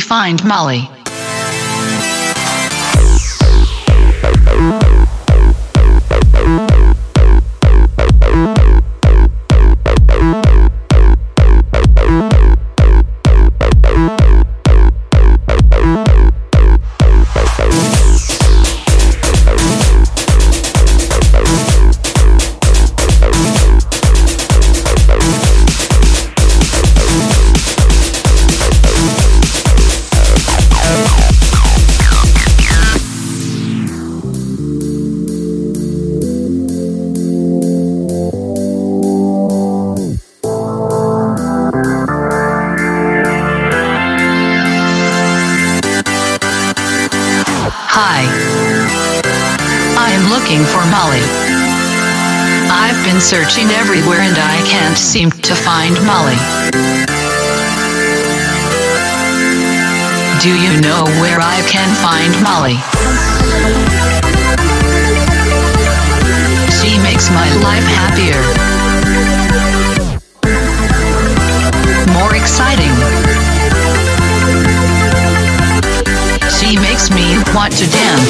find 0.00 0.44
Molly? 0.44 0.88